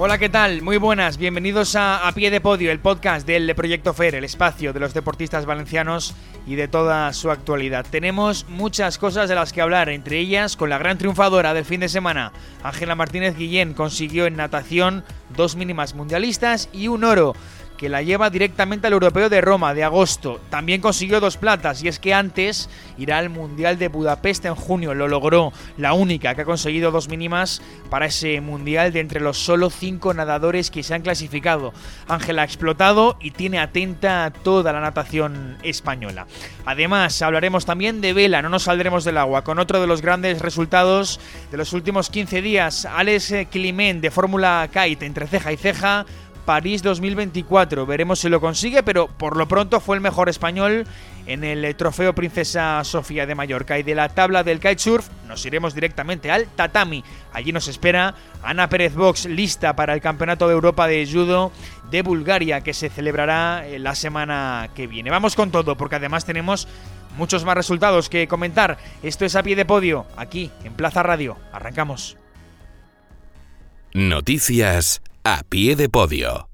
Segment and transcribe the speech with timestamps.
[0.00, 0.62] Hola, ¿qué tal?
[0.62, 4.72] Muy buenas, bienvenidos a A Pie de Podio, el podcast del Proyecto FER, el espacio
[4.72, 6.14] de los deportistas valencianos
[6.46, 7.84] y de toda su actualidad.
[7.90, 11.80] Tenemos muchas cosas de las que hablar, entre ellas con la gran triunfadora del fin
[11.80, 12.30] de semana.
[12.62, 15.02] Ángela Martínez Guillén consiguió en natación
[15.36, 17.34] dos mínimas mundialistas y un oro
[17.78, 20.40] que la lleva directamente al Europeo de Roma de agosto.
[20.50, 22.68] También consiguió dos platas y es que antes
[22.98, 24.92] irá al Mundial de Budapest en junio.
[24.92, 29.38] Lo logró, la única que ha conseguido dos mínimas para ese Mundial de entre los
[29.38, 31.72] solo cinco nadadores que se han clasificado.
[32.08, 36.26] Ángela ha explotado y tiene atenta toda la natación española.
[36.66, 40.42] Además, hablaremos también de vela, no nos saldremos del agua, con otro de los grandes
[40.42, 41.20] resultados
[41.50, 42.84] de los últimos 15 días.
[42.86, 46.06] Alex Climent de Fórmula Kite entre ceja y ceja
[46.48, 47.84] París 2024.
[47.84, 50.86] Veremos si lo consigue, pero por lo pronto fue el mejor español
[51.26, 53.78] en el trofeo Princesa Sofía de Mallorca.
[53.78, 57.04] Y de la tabla del kitesurf nos iremos directamente al tatami.
[57.34, 61.52] Allí nos espera Ana Pérez Box, lista para el Campeonato de Europa de Judo
[61.90, 65.10] de Bulgaria, que se celebrará eh, la semana que viene.
[65.10, 66.66] Vamos con todo, porque además tenemos
[67.18, 68.78] muchos más resultados que comentar.
[69.02, 71.36] Esto es a pie de podio, aquí en Plaza Radio.
[71.52, 72.16] Arrancamos.
[73.92, 76.48] Noticias a pie de podio.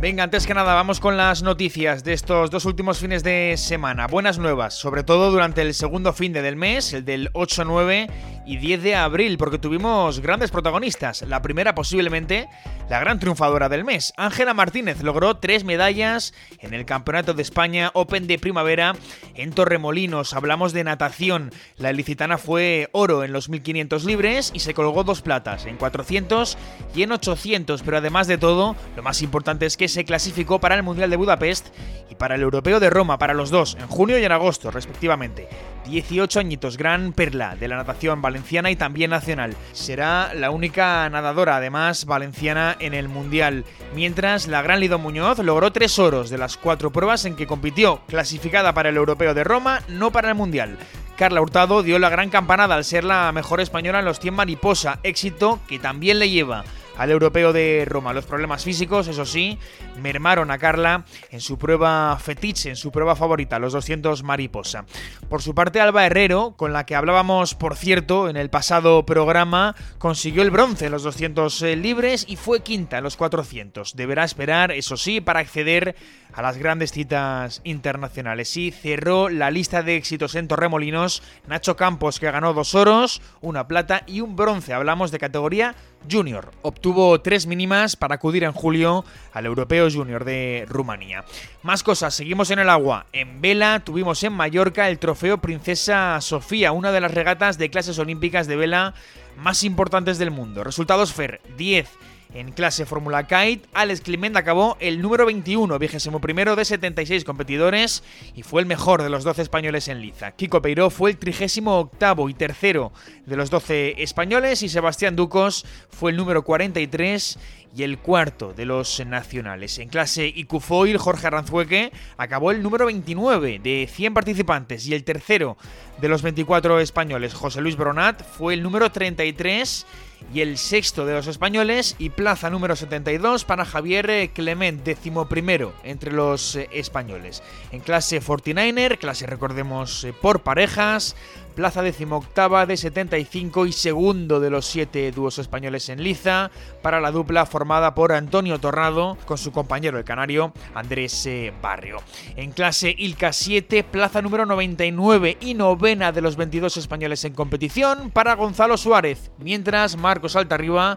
[0.00, 4.06] Venga, antes que nada, vamos con las noticias de estos dos últimos fines de semana.
[4.06, 8.08] Buenas nuevas, sobre todo durante el segundo fin de del mes, el del 8, 9
[8.46, 11.22] y 10 de abril, porque tuvimos grandes protagonistas.
[11.22, 12.48] La primera, posiblemente,
[12.88, 14.12] la gran triunfadora del mes.
[14.16, 18.96] Ángela Martínez logró tres medallas en el Campeonato de España Open de Primavera
[19.34, 20.34] en Torremolinos.
[20.34, 21.50] Hablamos de natación.
[21.76, 26.58] La ilicitana fue oro en los 1500 libres y se colgó dos platas en 400
[26.94, 27.82] y en 800.
[27.82, 31.16] Pero además de todo, lo más importante es que se clasificó para el Mundial de
[31.16, 31.68] Budapest
[32.10, 35.48] y para el Europeo de Roma, para los dos, en junio y en agosto, respectivamente.
[35.86, 39.56] 18 añitos, gran perla de la natación valenciana y también nacional.
[39.72, 43.64] Será la única nadadora, además, valenciana en el Mundial.
[43.94, 48.02] Mientras, la gran Lido Muñoz logró tres oros de las cuatro pruebas en que compitió,
[48.06, 50.78] clasificada para el Europeo de Roma, no para el Mundial.
[51.16, 55.00] Carla Hurtado dio la gran campanada al ser la mejor española en los 100 mariposa,
[55.02, 56.64] éxito que también le lleva
[57.00, 58.12] al europeo de Roma.
[58.12, 59.58] Los problemas físicos, eso sí,
[60.02, 64.84] mermaron a Carla en su prueba fetiche, en su prueba favorita, los 200 mariposa.
[65.30, 69.74] Por su parte, Alba Herrero, con la que hablábamos, por cierto, en el pasado programa,
[69.96, 73.96] consiguió el bronce en los 200 eh, libres y fue quinta en los 400.
[73.96, 75.96] Deberá esperar, eso sí, para acceder
[76.34, 78.54] a las grandes citas internacionales.
[78.58, 83.66] Y cerró la lista de éxitos en Torremolinos Nacho Campos, que ganó dos oros, una
[83.66, 84.74] plata y un bronce.
[84.74, 85.74] Hablamos de categoría
[86.08, 86.50] Junior.
[86.62, 91.24] Obtuvo tres mínimas para acudir en julio al Europeo Junior de Rumanía.
[91.62, 93.06] Más cosas, seguimos en el agua.
[93.12, 97.98] En vela tuvimos en Mallorca el trofeo Princesa Sofía, una de las regatas de clases
[97.98, 98.94] olímpicas de vela
[99.36, 100.64] más importantes del mundo.
[100.64, 101.88] Resultados FER 10
[102.34, 108.02] en clase Fórmula Kite, Alex Clement acabó el número 21, vigésimo primero de 76 competidores
[108.34, 110.32] y fue el mejor de los 12 españoles en liza.
[110.32, 112.92] Kiko Peiró fue el 38 y tercero
[113.26, 117.38] de los 12 españoles y Sebastián Ducos fue el número 43
[117.76, 119.78] y el cuarto de los nacionales.
[119.78, 125.56] En clase Icufoil, Jorge Aranzueque acabó el número 29 de 100 participantes y el tercero
[126.00, 129.86] de los 24 españoles, José Luis Bronat, fue el número 33
[130.32, 135.72] y el sexto de los españoles y plaza número 72 para Javier Clement, décimo primero
[135.84, 137.42] entre los eh, españoles.
[137.72, 141.16] En clase 49er, clase recordemos eh, por parejas,
[141.54, 146.50] plaza decimoctava de 75 y segundo de los siete dúos españoles en liza
[146.82, 151.98] para la dupla formada por Antonio Torrado con su compañero el canario Andrés eh, Barrio.
[152.36, 158.10] En clase Ilca 7, plaza número 99 y novena de los 22 españoles en competición
[158.10, 160.96] para Gonzalo Suárez, mientras Marcos Altarriba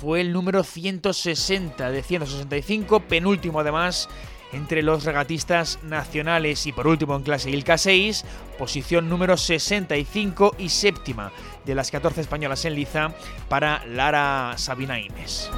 [0.00, 4.08] fue el número 160 de 165, penúltimo además
[4.54, 8.24] entre los regatistas nacionales y por último en clase Ilka 6,
[8.58, 11.32] posición número 65 y séptima
[11.64, 13.12] de las 14 españolas en liza
[13.48, 15.50] para Lara Sabina Inés.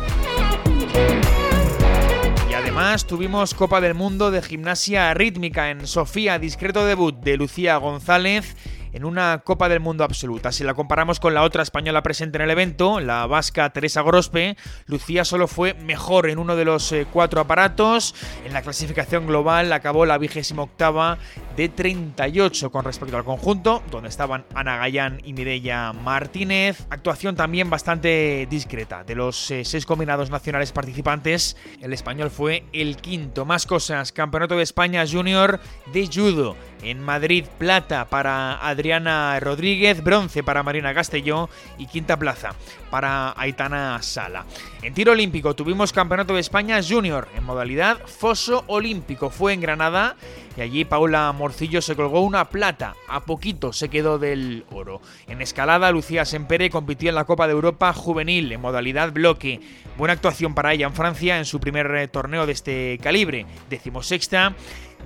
[2.51, 7.77] Y además tuvimos Copa del Mundo de Gimnasia Rítmica en Sofía, discreto debut de Lucía
[7.77, 8.57] González
[8.93, 10.53] en una Copa del Mundo absoluta.
[10.53, 14.57] Si la comparamos con la otra española presente en el evento, la vasca Teresa Grospe,
[14.87, 18.15] Lucía solo fue mejor en uno de los eh, cuatro aparatos.
[18.45, 21.19] En la clasificación global acabó la vigésima octava
[21.57, 26.87] de 38 con respecto al conjunto, donde estaban Ana Gallán y Mireia Martínez.
[26.91, 29.05] Actuación también bastante discreta.
[29.05, 33.45] De los eh, seis combinados nacionales participantes, el español fue el quinto.
[33.45, 35.61] Más cosas, Campeonato de España Junior
[35.93, 36.57] de Judo.
[36.83, 41.49] En Madrid, plata para Adriana Rodríguez, bronce para Marina Castelló
[41.79, 42.55] y quinta plaza
[42.91, 44.45] para Aitana Sala.
[44.83, 49.31] En tiro olímpico tuvimos Campeonato de España Junior en modalidad foso olímpico.
[49.31, 50.17] Fue en Granada
[50.57, 52.97] y allí Paula Morcillo se colgó una plata.
[53.07, 55.01] A poquito se quedó del oro.
[55.29, 59.61] En escalada, Lucía Sempere compitió en la Copa de Europa Juvenil en modalidad bloque.
[59.97, 63.47] Buena actuación para ella en Francia en su primer eh, torneo de este calibre.
[63.71, 64.57] Decimosexta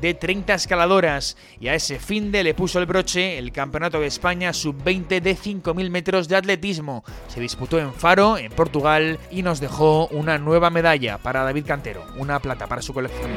[0.01, 4.07] de 30 escaladoras y a ese fin de le puso el broche el Campeonato de
[4.07, 7.05] España sub-20 de 5.000 metros de atletismo.
[7.29, 12.03] Se disputó en Faro, en Portugal, y nos dejó una nueva medalla para David Cantero,
[12.17, 13.31] una plata para su colección.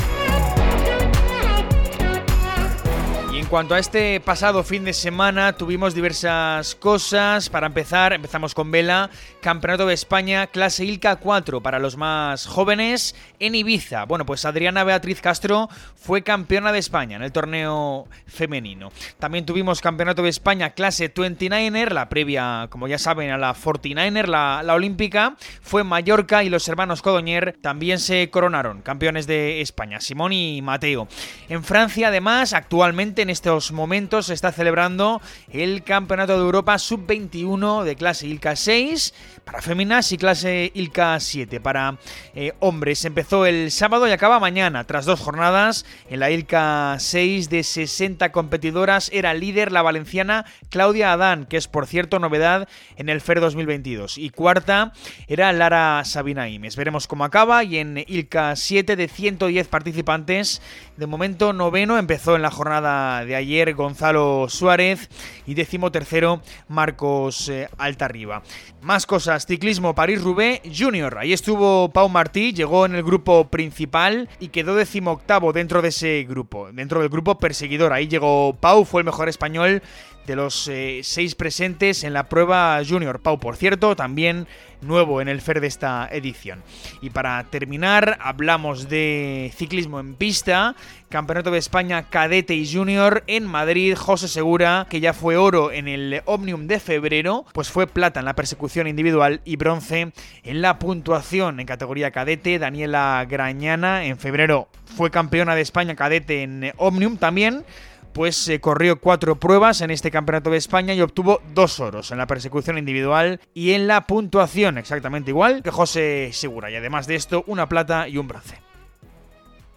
[3.54, 7.50] Cuanto a este pasado fin de semana, tuvimos diversas cosas.
[7.50, 9.12] Para empezar, empezamos con Vela,
[9.42, 14.06] Campeonato de España, clase ILCA 4 para los más jóvenes en Ibiza.
[14.06, 18.92] Bueno, pues Adriana Beatriz Castro fue campeona de España en el torneo femenino.
[19.20, 24.26] También tuvimos Campeonato de España, clase 29er, la previa, como ya saben, a la 49er,
[24.26, 25.36] la, la olímpica.
[25.62, 31.08] Fue Mallorca y los hermanos Codoñer también se coronaron campeones de España, Simón y Mateo.
[31.50, 37.84] En Francia, además, actualmente en estos momentos se está celebrando el Campeonato de Europa Sub-21
[37.84, 39.14] de clase ILCA 6
[39.44, 41.98] para féminas y clase ILCA 7 para
[42.34, 43.06] eh, hombres.
[43.06, 45.86] Empezó el sábado y acaba mañana, tras dos jornadas.
[46.10, 51.68] En la ILCA 6 de 60 competidoras era líder la valenciana Claudia Adán, que es
[51.68, 54.18] por cierto novedad en el FER 2022.
[54.18, 54.94] Y cuarta
[55.28, 56.76] era Lara Sabina Imes.
[56.76, 60.62] Veremos cómo acaba y en ILCA 7 de 110 participantes,
[60.98, 65.10] de momento noveno empezó en la jornada de ayer Gonzalo Suárez
[65.46, 68.44] y décimo tercero Marcos eh, Altarriba.
[68.82, 71.18] Más cosas, ciclismo París-Roubaix Junior.
[71.18, 74.76] Ahí estuvo Pau Martí, llegó en el grupo principal y quedó
[75.12, 77.94] octavo dentro de ese grupo, dentro del grupo perseguidor.
[77.94, 79.82] Ahí llegó Pau, fue el mejor español
[80.26, 83.20] de los eh, seis presentes en la prueba junior.
[83.20, 84.48] Pau, por cierto, también
[84.82, 86.62] nuevo en el FER de esta edición.
[87.02, 90.76] Y para terminar, hablamos de ciclismo en pista,
[91.10, 95.88] Campeonato de España cadete y junior en Madrid, José Segura, que ya fue oro en
[95.88, 100.12] el Omnium de febrero, pues fue plata en la persecución individual y bronce
[100.44, 106.44] en la puntuación en categoría cadete, Daniela Grañana en febrero fue campeona de España cadete
[106.44, 107.64] en Omnium también
[108.14, 112.18] pues se corrió cuatro pruebas en este Campeonato de España y obtuvo dos oros en
[112.18, 116.72] la persecución individual y en la puntuación, exactamente igual que José Segura.
[116.72, 118.60] Y además de esto, una plata y un bronce.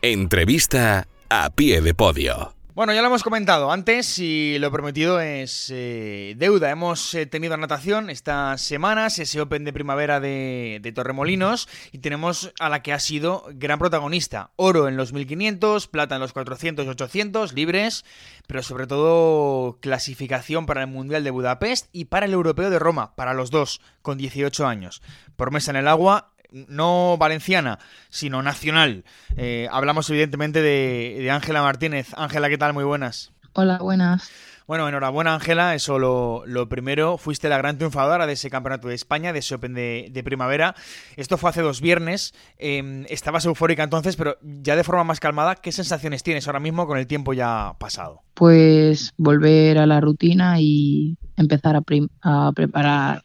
[0.02, 2.56] Entrevista a pie de podio.
[2.76, 6.70] Bueno, ya lo hemos comentado antes y lo prometido es eh, deuda.
[6.70, 12.52] Hemos eh, tenido natación estas semanas, ese Open de primavera de, de, Torremolinos, y tenemos
[12.61, 14.50] a la que ha sido gran protagonista.
[14.56, 18.05] Oro en los 1500, plata en los 400 y 800, libres,
[18.46, 23.17] pero sobre todo clasificación para el Mundial de Budapest y para el Europeo de Roma,
[23.17, 25.00] para los dos, con 18 años.
[25.36, 26.34] Promesa en el agua,
[26.69, 29.05] no valenciana, sino nacional.
[29.36, 32.08] Eh, hablamos evidentemente de Ángela Martínez.
[32.17, 32.72] Ángela, ¿qué tal?
[32.72, 33.32] Muy buenas.
[33.53, 34.31] Hola, buenas.
[34.67, 37.19] Bueno, enhorabuena Ángela, eso lo, lo, primero.
[37.19, 40.75] Fuiste la gran triunfadora de ese campeonato de España, de ese Open de, primavera.
[41.17, 42.34] Esto fue hace dos viernes.
[42.58, 46.86] Em, estabas eufórica entonces, pero ya de forma más calmada, ¿qué sensaciones tienes ahora mismo
[46.86, 48.25] con el tiempo ya pasado?
[48.34, 51.82] Pues volver a la rutina y empezar a,
[52.22, 53.22] a preparar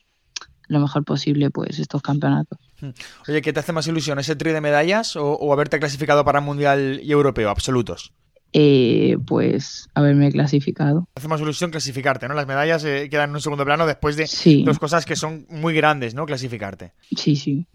[0.67, 2.59] lo mejor posible pues estos campeonatos.
[2.81, 2.89] Hmm.
[3.27, 4.19] Oye, ¿qué te hace más ilusión?
[4.19, 7.49] ¿Ese trío de medallas o, haberte clasificado para Mundial y Europeo?
[7.49, 8.11] Absolutos.
[8.53, 11.07] Eh, pues haberme clasificado.
[11.15, 12.33] Hace más ilusión clasificarte, ¿no?
[12.33, 14.27] Las medallas eh, quedan en un segundo plano después de
[14.65, 16.25] dos cosas que son muy grandes, ¿no?
[16.25, 16.91] Clasificarte.
[17.15, 17.65] Sí, sí.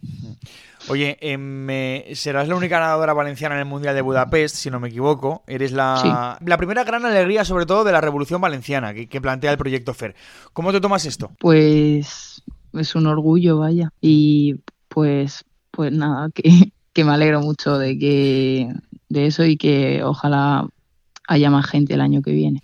[0.89, 4.89] Oye, eh, serás la única ganadora valenciana en el Mundial de Budapest, si no me
[4.89, 5.45] equivoco.
[5.47, 9.53] Eres la, la primera gran alegría, sobre todo, de la Revolución Valenciana que, que plantea
[9.53, 10.15] el proyecto FER.
[10.53, 11.33] ¿Cómo te tomas esto?
[11.39, 12.43] Pues
[12.75, 13.93] es un orgullo, vaya.
[14.01, 14.57] Y
[14.97, 16.43] pues, pues nada, que,
[16.95, 18.73] que me alegro mucho de que
[19.11, 20.67] de eso y que ojalá
[21.29, 22.63] haya más gente el año que viene.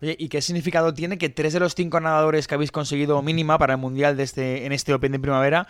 [0.00, 3.58] Oye, ¿y qué significado tiene que tres de los cinco nadadores que habéis conseguido mínima
[3.58, 5.66] para el Mundial de este, en este Open de primavera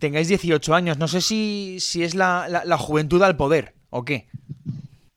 [0.00, 0.98] tengáis 18 años?
[0.98, 4.26] No sé si, si es la, la, la juventud al poder o qué.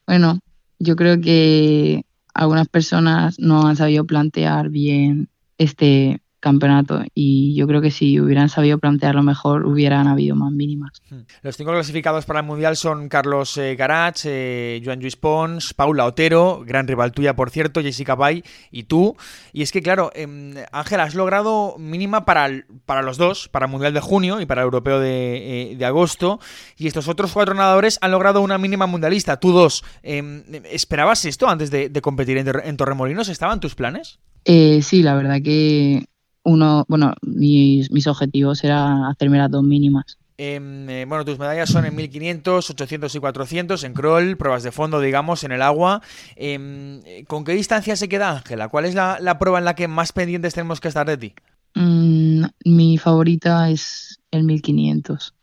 [0.06, 0.38] Bueno,
[0.78, 7.82] yo creo que algunas personas no han sabido plantear bien este campeonato y yo creo
[7.82, 11.02] que si hubieran sabido plantearlo mejor hubieran habido más mínimas.
[11.10, 11.22] Hmm.
[11.42, 16.06] Los cinco clasificados para el Mundial son Carlos eh, Garach, eh, Joan Luis Pons, Paula
[16.06, 19.18] Otero, gran rival tuya por cierto, Jessica Bay y tú.
[19.54, 22.48] Y es que claro, eh, Ángel, has logrado mínima para,
[22.86, 25.86] para los dos, para el Mundial de junio y para el Europeo de, eh, de
[25.86, 26.40] agosto.
[26.78, 29.84] Y estos otros cuatro nadadores han logrado una mínima mundialista, tú dos.
[30.04, 33.30] Em, ¿Esperabas esto antes de, de competir en, en Torremolinos?
[33.30, 34.20] ¿Estaban tus planes?
[34.46, 36.06] Eh, sí, la verdad que
[36.46, 40.18] uno, bueno, mis, mis objetivos eran hacerme las dos mínimas.
[40.38, 45.00] Eh, bueno, tus medallas son en 1500, 800 y 400, en crawl, pruebas de fondo,
[45.00, 46.02] digamos, en el agua.
[46.36, 48.68] Eh, ¿Con qué distancia se queda Ángela?
[48.68, 51.34] ¿Cuál es la, la, prueba en la que más pendientes tenemos que estar de ti?
[51.74, 55.34] Mm, mi favorita es el 1500.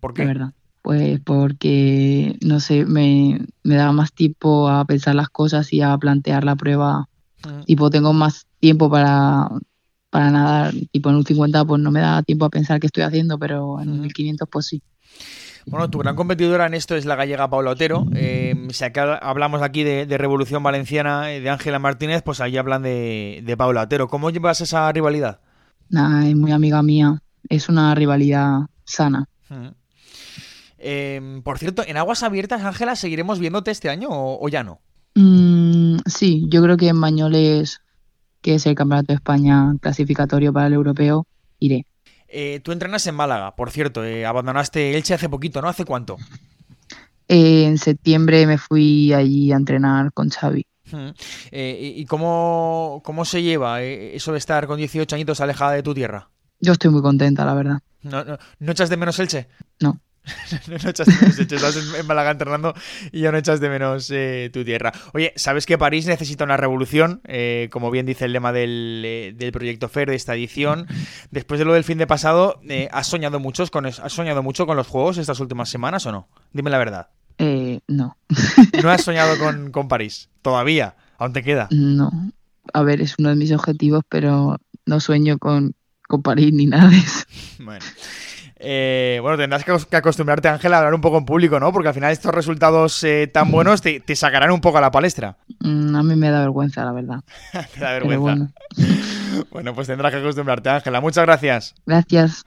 [0.00, 0.22] ¿Por qué?
[0.22, 0.52] De verdad.
[0.82, 5.96] Pues porque, no sé, me, me da más tiempo a pensar las cosas y a
[5.96, 7.08] plantear la prueba.
[7.44, 7.64] Mm.
[7.64, 9.48] Tipo, tengo más tiempo para
[10.14, 13.02] para nadar, tipo en un 50 pues no me da tiempo a pensar qué estoy
[13.02, 14.80] haciendo, pero en un 1500 pues sí.
[15.66, 18.06] Bueno, tu gran competidora en esto es la gallega Paula Otero.
[18.14, 22.82] Eh, si acá hablamos aquí de, de Revolución Valenciana, de Ángela Martínez, pues ahí hablan
[22.82, 24.06] de, de, Paula Otero.
[24.06, 25.40] ¿Cómo llevas esa rivalidad?
[25.88, 27.20] Nada, es muy amiga mía.
[27.48, 29.26] Es una rivalidad sana.
[30.78, 34.80] Eh, por cierto, en aguas abiertas, Ángela, ¿seguiremos viéndote este año o, o ya no?
[35.16, 37.80] Mm, sí, yo creo que en Bañoles
[38.44, 41.26] que es el Campeonato de España clasificatorio para el europeo,
[41.60, 41.86] iré.
[42.28, 45.68] Eh, tú entrenas en Málaga, por cierto, eh, abandonaste Elche hace poquito, ¿no?
[45.68, 46.18] ¿Hace cuánto?
[47.26, 50.66] Eh, en septiembre me fui allí a entrenar con Xavi.
[50.92, 51.12] Uh
[51.50, 55.94] ¿Y cómo, cómo se lleva eh, eso de estar con 18 añitos alejada de tu
[55.94, 56.28] tierra?
[56.60, 57.78] Yo estoy muy contenta, la verdad.
[58.02, 59.48] ¿No, no, ¿no echas de menos Elche?
[59.80, 60.00] No.
[60.68, 62.74] no echas de menos Elche, estás en Málaga entrenando
[63.12, 64.92] y ya no echas de menos eh, tu tierra.
[65.12, 67.20] Oye, ¿sabes que París necesita una revolución?
[67.24, 70.86] Eh, como bien dice el lema del, eh, del, proyecto FER de esta edición.
[71.30, 74.76] Después de lo del fin de pasado, ¿has soñado muchos con ¿has soñado mucho con
[74.76, 76.28] los juegos estas últimas semanas o no?
[76.52, 77.08] Dime la verdad.
[77.38, 78.16] No.
[78.82, 80.30] ¿No has soñado con, con París?
[80.42, 80.96] Todavía.
[81.18, 81.68] ¿Aún te queda?
[81.70, 82.10] No.
[82.72, 85.74] A ver, es uno de mis objetivos, pero no sueño con,
[86.08, 87.24] con París ni nada de eso.
[87.58, 87.84] Bueno.
[88.56, 91.72] Eh, bueno, tendrás que acostumbrarte, Ángel, a hablar un poco en público, ¿no?
[91.72, 94.90] Porque al final estos resultados eh, tan buenos te, te, sacarán un poco a la
[94.90, 95.36] palestra.
[95.60, 97.20] Mm, a mí me da vergüenza, la verdad.
[97.74, 98.20] te da vergüenza.
[98.20, 98.48] Bueno.
[99.50, 99.74] bueno.
[99.74, 101.00] pues tendrás que acostumbrarte, Ángela.
[101.00, 101.74] Muchas gracias.
[101.84, 102.44] Gracias.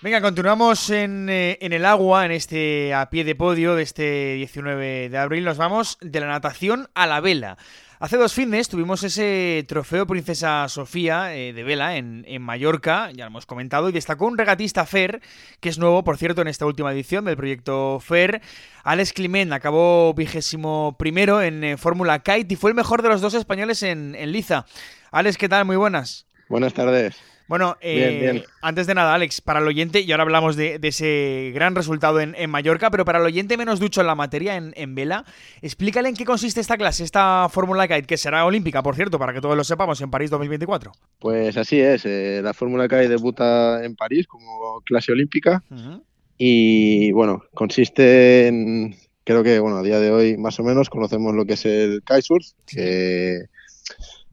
[0.00, 4.34] Venga, continuamos en, eh, en, el agua, en este a pie de podio de este
[4.34, 5.44] 19 de abril.
[5.44, 7.56] Nos vamos de la natación a la vela.
[8.04, 13.28] Hace dos fines tuvimos ese trofeo Princesa Sofía eh, de vela en, Mallorca, ya lo
[13.28, 15.22] hemos comentado, y destacó un regatista FER,
[15.58, 18.42] que es nuevo, por cierto, en esta última edición del proyecto FER.
[18.82, 23.22] Alex Climent acabó vigésimo primero en eh, Fórmula Kite y fue el mejor de los
[23.22, 24.66] dos españoles en, en Liza.
[25.10, 25.64] Alex, ¿qué tal?
[25.64, 26.26] Muy buenas.
[26.50, 27.16] Buenas tardes.
[27.46, 28.44] Bueno, eh, bien, bien.
[28.62, 32.20] antes de nada, Alex, para el oyente, y ahora hablamos de, de ese gran resultado
[32.20, 35.24] en, en, Mallorca, pero para el oyente menos ducho en la materia, en, en vela,
[35.60, 39.34] explícale en qué consiste esta clase, esta Fórmula Kite, que será olímpica, por cierto, para
[39.34, 40.92] que todos lo sepamos, en París 2024.
[41.18, 46.02] Pues así es, eh, la Fórmula Kite debuta en París como clase olímpica uh -huh.
[46.38, 51.34] y, bueno, consiste en, creo que, bueno, a día de hoy más o menos conocemos
[51.34, 53.48] lo que es el kitesurf, que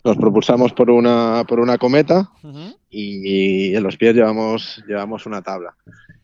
[0.03, 2.77] nos propulsamos por una, por una cometa uh -huh.
[2.89, 5.75] y, en los pies llevamos, llevamos una tabla.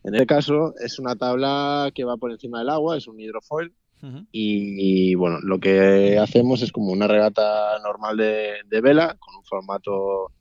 [0.04, 3.72] En este caso es una tabla que va por encima del agua, es un hidrofoil
[4.02, 4.26] uh -huh.
[4.32, 9.36] y, y, bueno, lo que hacemos es como una regata normal de, de, vela con
[9.36, 10.32] un formato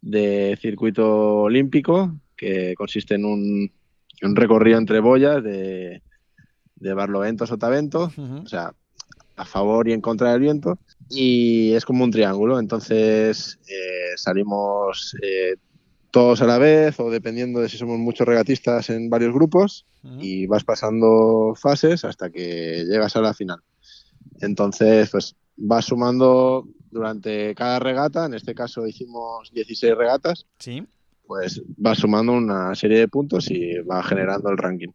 [0.00, 3.72] de circuito olímpico que consiste en un,
[4.22, 6.02] un recorrido entre boyas de,
[6.76, 8.44] de barlovento sotavento, uh -huh.
[8.44, 8.72] o sea,
[9.36, 10.78] a favor y en contra del viento
[11.08, 15.56] y es como un triángulo, entonces eh, salimos eh,
[16.10, 20.08] todos a la vez o dependiendo de si somos muchos regatistas en varios grupos uh
[20.08, 20.18] -huh.
[20.20, 23.60] y vas pasando fases hasta que llegas a la final.
[24.40, 30.84] Entonces, pues vas sumando durante cada regata, en este caso hicimos 16 regatas, ¿Sí?
[31.26, 34.90] pues vas sumando una serie de puntos y va generando el ranking.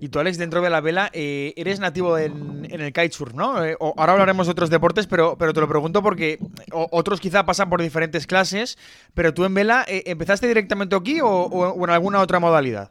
[0.00, 3.64] Y tú, Alex, dentro de la vela, eh, eres nativo en, en, el kitesurf, ¿no?
[3.64, 6.38] Eh, ahora hablaremos de otros deportes, pero, pero te lo pregunto porque
[6.72, 8.78] o, otros quizá pasan por diferentes clases,
[9.14, 12.90] pero tú en vela, eh, ¿empezaste directamente aquí o, o, o, en alguna otra modalidad?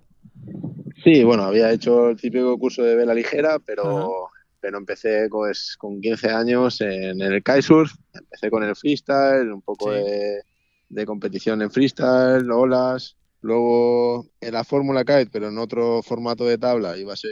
[1.04, 4.30] Sí, bueno, había hecho el típico curso de vela ligera, pero, uh -huh.
[4.60, 9.94] pero empecé pues, con 15 años en el kitesurf, empecé con el freestyle, un poco
[9.94, 10.00] sí.
[10.00, 10.42] de,
[10.90, 13.16] de competición en freestyle, olas,
[13.46, 17.30] Luego en la Fórmula Kite, pero en otro formato de tabla, iba a ser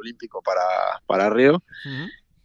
[0.00, 0.62] olímpico para,
[1.04, 1.64] para Río.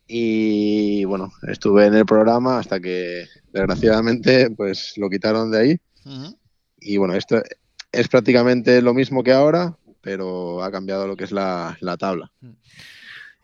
[0.08, 5.78] Y bueno, estuve en el programa hasta que desgraciadamente pues lo quitaron de ahí.
[6.80, 7.40] Y bueno, esto
[7.92, 12.32] es prácticamente lo mismo que ahora, pero ha cambiado lo que es la, tabla.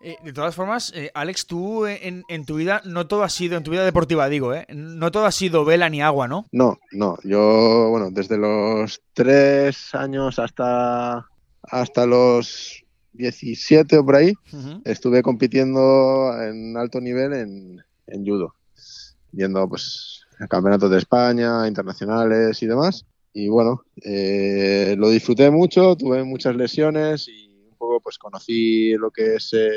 [0.02, 3.64] Eh, de todas formas, eh, Alex, tú en, tu vida no todo ha sido, en
[3.64, 4.66] tu vida deportiva digo, ¿eh?
[4.70, 6.46] no todo ha sido vela ni agua, ¿no?
[6.52, 7.18] No, no.
[7.24, 11.28] Yo, bueno, desde los tres años hasta,
[11.64, 14.34] hasta los 17 o por ahí,
[14.86, 18.56] estuve compitiendo en alto nivel en, en judo,
[19.34, 23.06] yendo pues a campeonatos de España, internacionales y demás.
[23.34, 27.49] Y bueno, eh, lo disfruté mucho, tuve muchas lesiones y
[27.80, 29.70] poco pues conocí lo que es eh,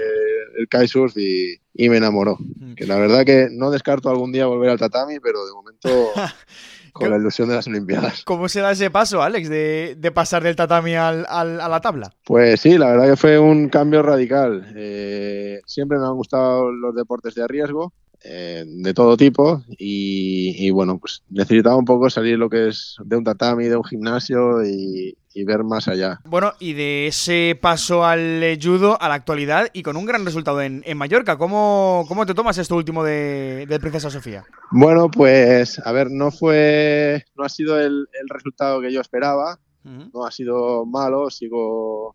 [0.58, 2.36] el kitesurf y, y, me enamoró.
[2.76, 5.88] Que la verdad que no descarto algún día volver al tatami, pero de momento
[6.92, 8.24] con la ilusión de las Olimpiadas.
[8.24, 11.80] ¿Cómo se da ese paso, Alex, de, de pasar del tatami al, al, a la
[11.80, 12.12] tabla?
[12.24, 14.72] Pues sí, la verdad que fue un cambio radical.
[14.76, 20.98] Eh, siempre me han gustado los deportes de riesgo eh, de todo tipo y, bueno,
[20.98, 25.16] pues necesitaba un poco salir lo que es de un tatami, de un gimnasio y,
[25.44, 26.20] ver más allá.
[26.24, 30.62] Bueno, y de ese paso al judo a la actualidad y con un gran resultado
[30.62, 34.44] en, Mallorca, ¿cómo, ¿cómo, te tomas esto último de, Princesa Sofía?
[34.70, 40.24] Bueno, pues a ver, no fue, no ha sido el, resultado que yo esperaba, no
[40.24, 42.14] ha sido malo, sigo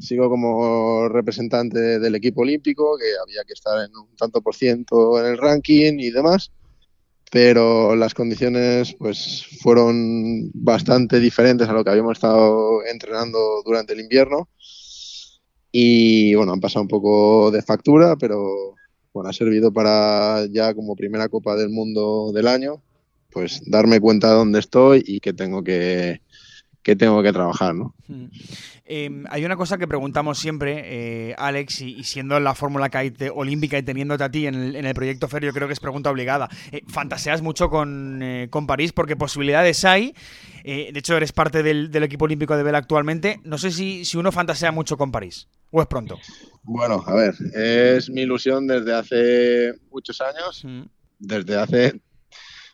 [0.00, 5.20] sigo como representante del equipo olímpico, que había que estar en un tanto por ciento
[5.20, 6.50] en el ranking y demás,
[7.30, 14.00] pero las condiciones pues fueron bastante diferentes a lo que habíamos estado entrenando durante el
[14.00, 14.48] invierno.
[15.72, 18.74] Y bueno, han pasado un poco de factura, pero
[19.12, 22.82] bueno, ha servido para ya como primera Copa del Mundo del año,
[23.30, 26.22] pues darme cuenta de dónde estoy y que tengo que,
[26.82, 27.94] que tengo que trabajar, ¿no?
[28.08, 28.26] Hmm.
[28.92, 30.82] Em, hay una cosa que preguntamos siempre,
[31.30, 35.28] eh, Alex, y, siendo la Fórmula Kite olímpica y teniéndote a ti en el, proyecto
[35.28, 36.48] FER, yo creo que es pregunta obligada.
[36.72, 40.14] Eh, fantaseas mucho con, eh, con, París porque posibilidades hay.
[40.64, 43.40] de hecho, eres parte del, equipo olímpico de Vela actualmente.
[43.44, 45.46] No sé si, si uno fantasea mucho con París.
[45.70, 46.18] ¿O es pronto?
[46.64, 50.64] Bueno, a ver, es mi ilusión desde hace muchos años.
[50.64, 50.82] Hmm.
[51.18, 52.00] Desde hace.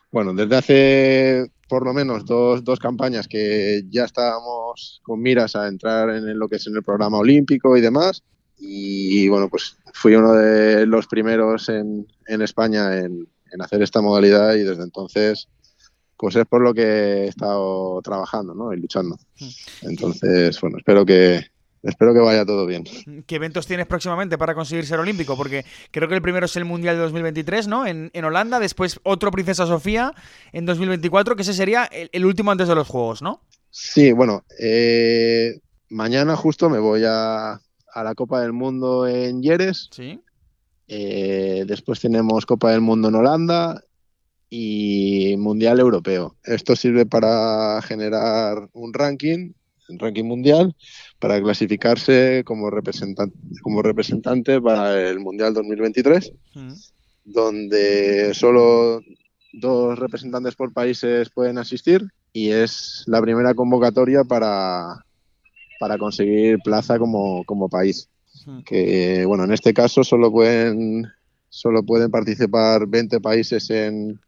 [0.09, 5.67] Bueno, desde hace por lo menos dos, dos campañas que ya estábamos con miras a
[5.67, 8.23] entrar en lo que es en el programa olímpico y demás.
[8.57, 14.01] Y bueno, pues fui uno de los primeros en, en España en, en hacer esta
[14.01, 15.47] modalidad y desde entonces
[16.17, 18.73] pues es por lo que he estado trabajando ¿no?
[18.73, 19.17] y luchando.
[19.39, 19.87] Mm.
[19.89, 21.45] Entonces, bueno, espero que,
[21.83, 22.83] Espero que vaya todo bien.
[23.27, 25.37] ¿Qué eventos tienes próximamente para conseguir ser olímpico?
[25.37, 27.85] Porque creo que el primero es el Mundial de 2023, ¿no?
[27.85, 30.13] En, Holanda, después otro Princesa Sofía
[30.51, 33.41] en 2024, que ese sería el, último antes de los Juegos, ¿no?
[33.69, 35.59] Sí, bueno, eh,
[35.89, 37.61] mañana justo me voy a,
[37.95, 39.89] la Copa del Mundo en Yeres.
[39.91, 40.19] Sí.
[40.87, 43.81] Eh, después tenemos Copa del Mundo en Holanda
[44.49, 46.35] y Mundial Europeo.
[46.43, 49.53] Esto sirve para generar un ranking
[49.89, 50.75] el ranking mundial
[51.19, 56.73] para clasificarse como representante, como representante para el Mundial 2023, mm.
[57.25, 59.01] donde solo
[59.53, 65.03] dos representantes por países pueden asistir y es la primera convocatoria para,
[65.79, 68.09] para conseguir plaza como, como país.
[68.45, 68.59] Mm.
[68.61, 71.07] Que bueno, en este caso solo pueden,
[71.49, 74.19] solo pueden participar 20 países en,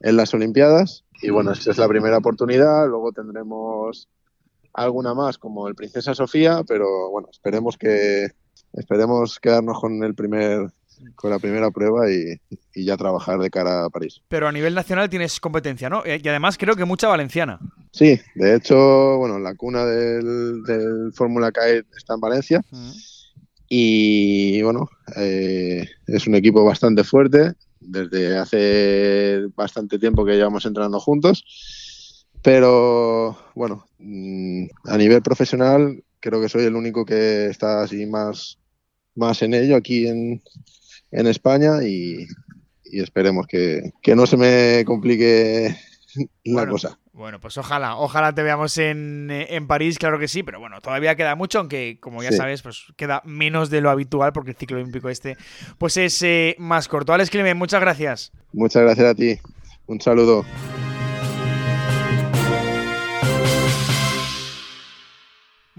[0.00, 1.04] en las Olimpiadas.
[1.20, 2.88] Y bueno, esta es la primera oportunidad.
[2.88, 4.08] Luego tendremos
[4.72, 8.28] alguna más como el Princesa Sofía, pero bueno, esperemos que
[8.72, 10.70] esperemos quedarnos con el primer
[11.16, 12.38] con la primera prueba y,
[12.74, 14.22] ya trabajar de cara a París.
[14.28, 16.02] Pero a nivel nacional tienes competencia, ¿no?
[16.06, 17.58] Y además creo que mucha valenciana.
[17.90, 22.64] Sí, de hecho, bueno, la cuna del, del Fórmula Kite está en Valencia.
[23.68, 27.54] Y bueno, eh, es un equipo bastante fuerte.
[27.80, 31.44] Desde hace bastante tiempo que llevamos entrenando juntos
[32.42, 38.58] pero bueno, mm, a nivel profesional creo que soy el único que está así más,
[39.14, 40.42] más en ello aquí en,
[41.10, 42.26] en España y,
[42.84, 45.74] esperemos que, no se me complique
[46.44, 46.98] la cosa.
[47.14, 51.14] Bueno, pues ojalá, ojalá te veamos en, en, París, claro que sí, pero bueno, todavía
[51.14, 54.78] queda mucho, aunque como ya sabes, pues queda menos de lo habitual porque el ciclo
[54.78, 55.36] olímpico este
[55.78, 57.12] pues es eh, más corto.
[57.12, 58.32] Alex Clemen, muchas gracias.
[58.52, 59.38] Muchas gracias a ti.
[59.86, 60.44] Un saludo.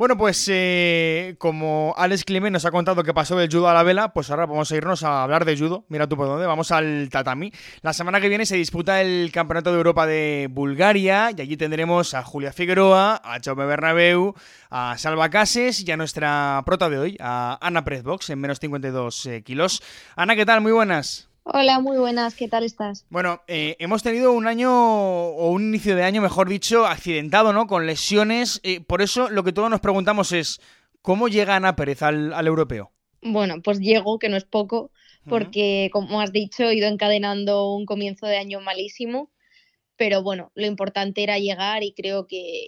[0.03, 3.83] Bueno, pues eh, como Alex Climent nos ha contado que pasó del judo a la
[3.83, 5.85] vela, pues ahora vamos a irnos a hablar de judo.
[5.87, 7.53] Mira tú por dónde, vamos al tatami.
[7.83, 12.15] La semana que viene se disputa el Campeonato de Europa de Bulgaria y allí tendremos
[12.15, 14.35] a Julia Figueroa, a Jaume Bernabeu,
[14.69, 19.25] a Salva Cases y a nuestra prota de hoy, a Ana Prezbox, en menos 52
[19.27, 19.81] eh, kilos.
[20.17, 20.59] Ana, ¿qué tal?
[20.59, 21.32] Muy buenas.
[21.45, 23.05] Hola, muy buenas, ¿qué tal estás?
[23.09, 27.67] Bueno, eh, hemos tenido un año, o un inicio de año, mejor dicho, accidentado, ¿no?
[27.67, 28.61] Con lesiones.
[28.63, 30.61] Eh, por eso lo que todos nos preguntamos es,
[31.01, 32.93] ¿cómo llega Ana Pérez al, europeo?
[33.21, 34.91] Bueno, pues llego, que no es poco,
[35.27, 39.29] porque como has dicho, he ido encadenando un comienzo de año malísimo,
[39.97, 42.67] pero bueno, lo importante era llegar y creo que,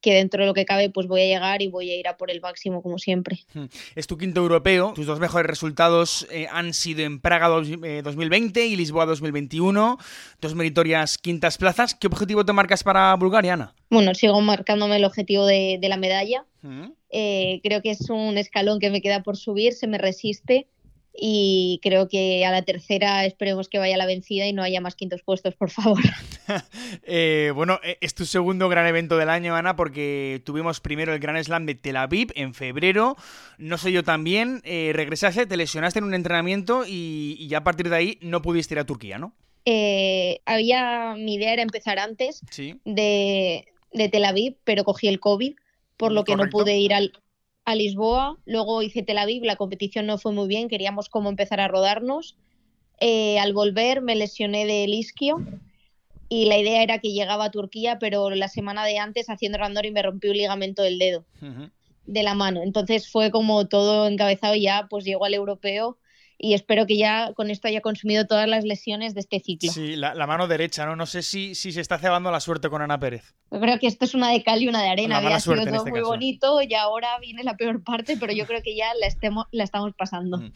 [0.00, 2.16] que dentro de lo que cabe pues voy a llegar y voy a ir a
[2.16, 3.40] por el máximo como siempre.
[3.54, 3.66] Hmm.
[3.94, 8.66] Es tu quinto europeo, tus dos mejores resultados eh, han sido en Praga 2020 eh,
[8.66, 9.98] y Lisboa 2021,
[10.40, 11.94] dos meritorias quintas plazas.
[11.94, 13.74] ¿Qué objetivo te marcas para Bulgaria, Ana?
[13.90, 16.44] Bueno, sigo marcándome el objetivo de, la medalla.
[16.62, 16.92] Hmm.
[17.10, 20.68] Eh, creo que es un escalón que me queda por subir, se me resiste
[21.12, 24.94] y creo que a la tercera esperemos que vaya la vencida y no haya más
[24.94, 25.98] quintos puestos, por favor.
[27.04, 31.20] Eh, bueno, eh, es tu segundo gran evento del año, Ana, porque tuvimos primero el
[31.20, 33.16] Gran Slam de Tel Aviv en febrero.
[33.58, 37.88] No sé yo también, eh, regresaste, te lesionaste en un entrenamiento y, ya a partir
[37.88, 39.34] de ahí no pudiste ir a Turquía, ¿no?
[40.46, 42.42] había, mi idea era empezar antes
[42.84, 45.54] de, de Tel Aviv, pero cogí el COVID,
[45.96, 47.12] por lo que no pude ir al,
[47.70, 51.60] a Lisboa, luego hice Tel Aviv, la competición no fue muy bien, queríamos cómo empezar
[51.60, 52.36] a rodarnos.
[52.98, 55.38] Eh, al volver me lesioné del isquio
[56.28, 59.90] y la idea era que llegaba a Turquía, pero la semana de antes haciendo randori
[59.90, 61.24] me rompí un ligamento del dedo
[62.06, 62.62] de la mano.
[62.62, 65.96] Entonces fue como todo encabezado y ya pues llego al europeo
[66.42, 69.70] y espero que ya con esto haya consumido todas las lesiones de este ciclo.
[69.70, 70.96] Sí, la, mano derecha, ¿no?
[70.96, 73.34] No sé si, si se está cebando la suerte con Ana Pérez.
[73.50, 75.18] Yo creo que esto es una de cal y una de arena.
[75.18, 78.62] Había sido todo este muy bonito y ahora viene la peor parte, pero yo creo
[78.62, 80.38] que ya la, estemos, la estamos pasando.
[80.38, 80.52] Mm.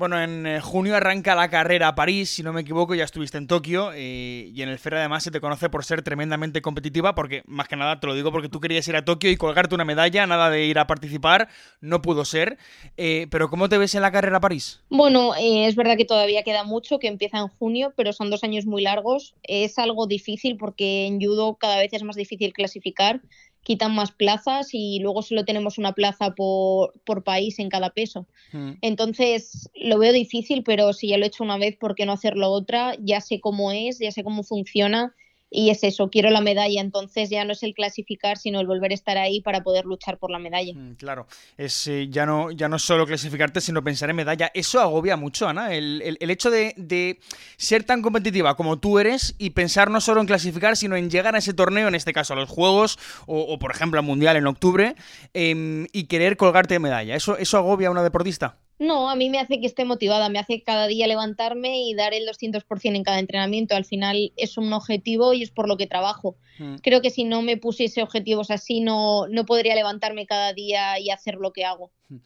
[0.00, 3.36] Bueno, en eh, junio arranca la carrera a París, si no me equivoco, ya estuviste
[3.36, 7.14] en Tokio eh, y en el FER además se te conoce por ser tremendamente competitiva,
[7.14, 9.74] porque más que nada te lo digo porque tú querías ir a Tokio y colgarte
[9.74, 11.48] una medalla, nada de ir a participar,
[11.82, 12.56] no pudo ser.
[12.96, 14.80] Eh, pero ¿cómo te ves en la carrera a París?
[14.88, 18.64] Bueno, es verdad que todavía queda mucho, que empieza en junio, pero son dos años
[18.64, 19.34] muy largos.
[19.42, 23.20] Es algo difícil porque en judo cada vez es más difícil clasificar
[23.62, 28.26] quitan más plazas y luego solo tenemos una plaza por, por país en cada peso.
[28.52, 28.72] Hmm.
[28.80, 32.12] Entonces lo veo difícil, pero si ya lo he hecho una vez, ¿por qué no
[32.12, 32.94] hacerlo otra?
[33.00, 35.14] Ya sé cómo es, ya sé cómo funciona
[35.50, 38.92] y es eso, quiero la medalla, entonces ya no es el clasificar, sino el volver
[38.92, 40.72] a estar ahí para poder luchar por la medalla.
[40.74, 41.26] Mm, claro,
[41.58, 44.50] es eh, ya no ya no solo clasificarte, sino pensar en medalla.
[44.54, 47.18] Eso agobia mucho, Ana, el, hecho de,
[47.56, 51.34] ser tan competitiva como tú eres y pensar no solo en clasificar, sino en llegar
[51.34, 54.46] a ese torneo, en este caso a los Juegos, o, por ejemplo al Mundial en
[54.46, 54.94] octubre,
[55.34, 57.16] em, y querer colgarte de medalla.
[57.16, 58.56] ¿Eso, ¿Eso agobia a una deportista?
[58.80, 62.14] No, a mí me hace que esté motivada, me hace cada día levantarme y dar
[62.14, 63.76] el 200% en cada entrenamiento.
[63.76, 66.38] Al final es un objetivo y es por lo que trabajo.
[66.58, 66.76] Hmm.
[66.76, 71.10] Creo que si no me pusiese objetivos así, no, no podría levantarme cada día y
[71.10, 71.92] hacer lo que hago.
[72.08, 72.20] Hmm.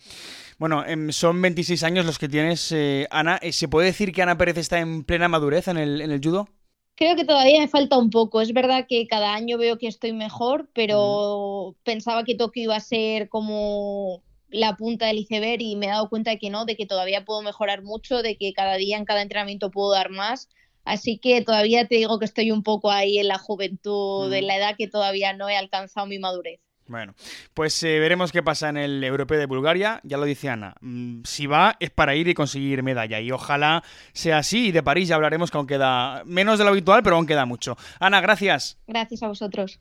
[0.56, 3.40] Bueno, em, son 26 años los que tienes, eh, Ana.
[3.42, 6.20] Eh, ¿Se puede decir que Ana Pérez está en plena madurez en el, en el
[6.22, 6.48] judo?
[6.94, 8.40] Creo que todavía me falta un poco.
[8.40, 11.82] Es verdad que cada año veo que estoy mejor, pero hmm.
[11.82, 14.22] pensaba que Tokio iba a ser como
[14.54, 17.24] la punta del iceberg y me he dado cuenta de que no, de que todavía
[17.24, 20.48] puedo mejorar mucho, de que cada día en cada entrenamiento puedo dar más.
[20.84, 24.56] Así que todavía te digo que estoy un poco ahí en la juventud, en la
[24.56, 26.60] edad que todavía no he alcanzado mi madurez.
[26.86, 27.14] Bueno,
[27.54, 30.00] pues eh, veremos qué pasa en el Europeo de Bulgaria.
[30.04, 30.74] Ya lo dice Ana.
[30.80, 33.20] Mm, si va, es para ir y conseguir medalla.
[33.20, 34.68] Y ojalá sea así.
[34.68, 37.46] Y de París ya hablaremos, que aún queda menos de lo habitual, pero aún queda
[37.46, 37.76] mucho.
[37.98, 38.78] Ana, gracias.
[38.86, 39.80] Gracias a vosotros.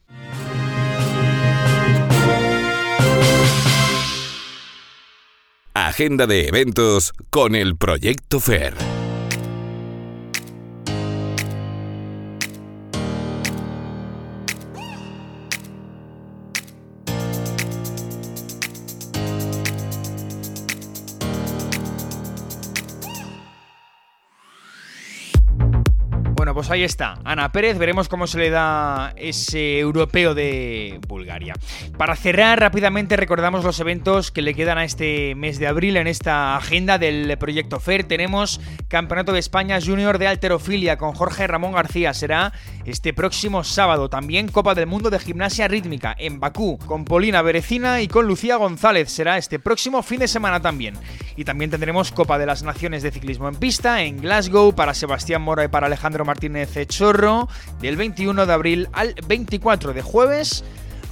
[5.76, 8.93] Agenda de eventos con el Proyecto FER.
[26.74, 27.20] Ahí está.
[27.24, 31.54] Ana Pérez, veremos cómo se le da ese europeo de Bulgaria.
[31.98, 36.08] Para cerrar rápidamente recordamos los eventos que le quedan a este mes de abril en
[36.08, 38.04] esta agenda del proyecto FER.
[38.04, 42.14] Tenemos Campeonato de España Junior de Alterofilia con Jorge Ramón García.
[42.14, 42.54] Será
[42.86, 44.10] este próximo sábado.
[44.10, 48.56] También Copa del Mundo de Gimnasia Rítmica en Bakú con Polina Berecina y con Lucía
[48.56, 49.12] González.
[49.12, 50.96] Será este próximo fin de semana también.
[51.36, 55.42] Y también tendremos Copa de las Naciones de Ciclismo en Pista en Glasgow para Sebastián
[55.42, 57.48] Mora y para Alejandro Martínez Chorro
[57.82, 60.64] del 21 de abril al 24 de jueves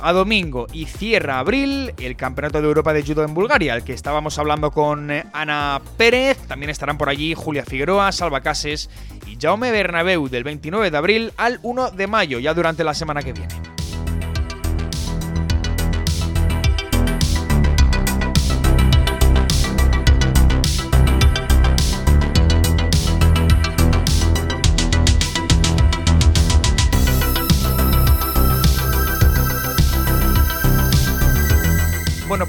[0.02, 3.94] a domingo y cierra abril el Campeonato de Europa de Judo en Bulgaria, el que
[3.94, 6.38] estábamos hablando con eh, Ana Pérez.
[6.48, 8.90] También estarán por allí Julia Figueroa, Salva Cases
[9.28, 13.22] y Jaume Bernabeu del 29 de abril al 1 de mayo, ya durante la semana
[13.22, 13.81] que viene.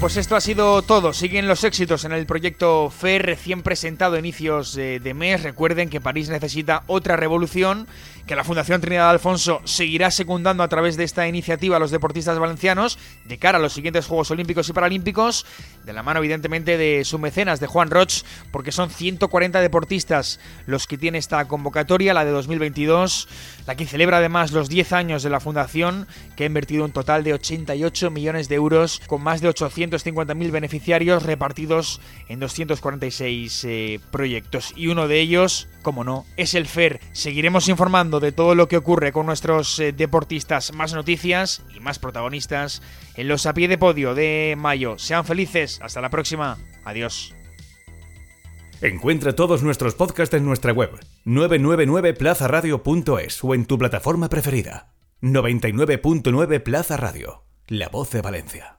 [0.03, 1.13] Pues esto ha sido todo.
[1.13, 5.43] Siguen los éxitos en el proyecto FER recién presentado a inicios de mes.
[5.43, 7.87] Recuerden que París necesita otra revolución
[8.25, 12.39] que la Fundación Trinidad Alfonso seguirá secundando a través de esta iniciativa a los deportistas
[12.39, 15.45] valencianos de cara a los siguientes Juegos Olímpicos y Paralímpicos,
[15.83, 20.87] de la mano evidentemente de su mecenas, de Juan Roch, porque son 140 deportistas los
[20.87, 23.27] que tiene esta convocatoria, la de 2022,
[23.67, 27.23] la que celebra además los 10 años de la Fundación, que ha invertido un total
[27.25, 29.49] de 88 millones de euros, con más de
[29.93, 34.73] 850.000 beneficiarios repartidos en 246 eh, proyectos.
[34.75, 36.99] Y uno de ellos, como no, es el FER.
[37.11, 40.73] Seguiremos informando de todo lo que ocurre con nuestros eh, deportistas.
[40.73, 42.81] Más noticias y más protagonistas
[43.15, 44.97] en los a pie de podio de mayo.
[44.97, 45.79] Sean felices.
[45.81, 46.57] Hasta la próxima.
[46.83, 47.35] Adiós.
[48.81, 50.91] Encuentra todos nuestros podcasts en nuestra web
[51.25, 54.89] 999plazaradio.es o en tu plataforma preferida.
[55.21, 58.72] 99.9 Plaza Radio, la voz de Valencia.